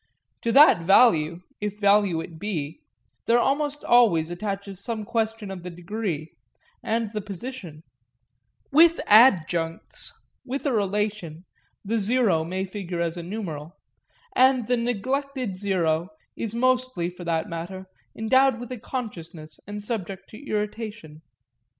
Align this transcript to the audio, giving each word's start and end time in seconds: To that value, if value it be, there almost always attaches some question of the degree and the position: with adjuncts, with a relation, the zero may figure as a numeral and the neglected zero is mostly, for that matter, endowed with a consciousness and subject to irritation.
To 0.41 0.51
that 0.53 0.81
value, 0.81 1.41
if 1.59 1.79
value 1.79 2.21
it 2.21 2.39
be, 2.39 2.81
there 3.27 3.37
almost 3.37 3.83
always 3.85 4.31
attaches 4.31 4.83
some 4.83 5.05
question 5.05 5.51
of 5.51 5.61
the 5.61 5.69
degree 5.69 6.31
and 6.81 7.11
the 7.13 7.21
position: 7.21 7.83
with 8.71 8.99
adjuncts, 9.05 10.11
with 10.43 10.65
a 10.65 10.71
relation, 10.71 11.45
the 11.85 11.99
zero 11.99 12.43
may 12.43 12.65
figure 12.65 12.99
as 12.99 13.15
a 13.15 13.21
numeral 13.21 13.77
and 14.35 14.65
the 14.65 14.75
neglected 14.75 15.55
zero 15.55 16.09
is 16.35 16.55
mostly, 16.55 17.07
for 17.07 17.23
that 17.23 17.47
matter, 17.47 17.85
endowed 18.15 18.59
with 18.59 18.71
a 18.71 18.79
consciousness 18.79 19.59
and 19.67 19.83
subject 19.83 20.31
to 20.31 20.43
irritation. 20.43 21.21